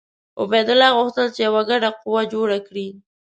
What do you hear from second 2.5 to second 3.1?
کړي.